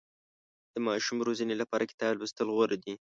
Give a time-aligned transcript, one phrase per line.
[0.73, 2.93] د ماشوم روزنې لپاره کتاب لوستل غوره دي.